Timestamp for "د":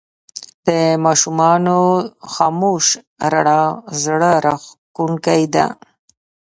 0.65-0.67